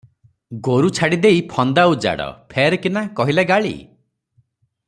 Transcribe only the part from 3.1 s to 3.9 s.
କହିଲେ ଗାଳି?